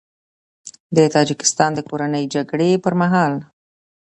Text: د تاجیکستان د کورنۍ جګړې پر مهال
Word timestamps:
د 0.95 0.97
تاجیکستان 1.13 1.71
د 1.75 1.79
کورنۍ 1.89 2.23
جګړې 2.35 2.69
پر 2.83 2.93
مهال 3.01 3.33